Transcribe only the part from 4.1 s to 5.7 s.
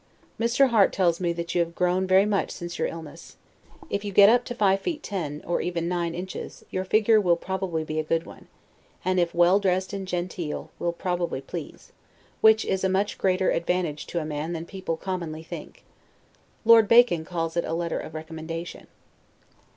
get up to five feet ten, or